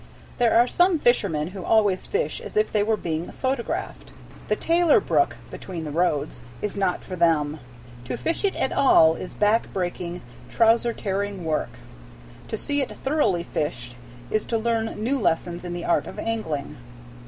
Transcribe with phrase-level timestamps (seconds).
[0.39, 4.11] There are some fishermen who always fish as if they were being photographed.
[4.47, 7.59] The Taylor Brook "between the roads" is not for them.
[8.05, 11.69] To fish it at all is back breaking, trouser tearing work;
[12.47, 13.95] to see it thoroughly fished
[14.31, 16.77] is to learn new lessons in the art of angling.